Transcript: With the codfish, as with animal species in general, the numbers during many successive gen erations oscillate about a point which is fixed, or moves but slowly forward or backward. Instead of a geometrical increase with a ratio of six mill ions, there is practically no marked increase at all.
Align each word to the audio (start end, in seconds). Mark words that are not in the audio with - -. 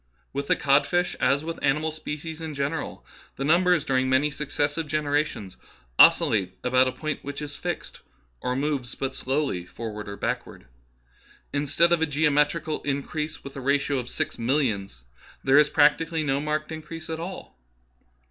With 0.33 0.47
the 0.47 0.55
codfish, 0.55 1.13
as 1.19 1.43
with 1.43 1.59
animal 1.61 1.91
species 1.91 2.41
in 2.41 2.55
general, 2.55 3.05
the 3.35 3.45
numbers 3.45 3.85
during 3.85 4.09
many 4.09 4.31
successive 4.31 4.87
gen 4.87 5.03
erations 5.03 5.57
oscillate 5.99 6.57
about 6.63 6.87
a 6.87 6.91
point 6.91 7.23
which 7.23 7.39
is 7.39 7.55
fixed, 7.55 7.99
or 8.41 8.55
moves 8.55 8.95
but 8.95 9.13
slowly 9.13 9.63
forward 9.63 10.09
or 10.09 10.17
backward. 10.17 10.65
Instead 11.53 11.93
of 11.93 12.01
a 12.01 12.07
geometrical 12.07 12.81
increase 12.81 13.43
with 13.43 13.55
a 13.55 13.61
ratio 13.61 13.99
of 13.99 14.09
six 14.09 14.39
mill 14.39 14.57
ions, 14.61 15.03
there 15.43 15.59
is 15.59 15.69
practically 15.69 16.23
no 16.23 16.39
marked 16.41 16.71
increase 16.71 17.07
at 17.07 17.19
all. 17.19 17.55